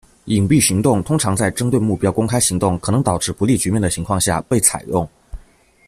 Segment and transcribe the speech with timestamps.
[0.25, 5.07] 隐蔽行动通常在针对目标公开行动可能导致不利局面的情况下被采用。